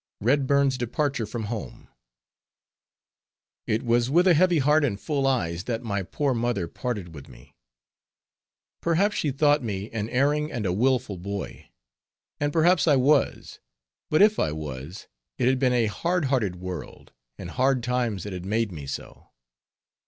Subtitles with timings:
[0.21, 1.87] REDBURN'S DEPARTURE FROM HOME
[3.67, 7.29] It was with a heavy heart and full eyes, that my poor mother parted with
[7.29, 7.55] me;
[8.81, 11.69] perhaps she thought me an erring and a willful boy,
[12.39, 13.59] and perhaps I was;
[14.09, 18.43] but if I was, it had been a hardhearted world, and hard times that had
[18.43, 19.29] made me so.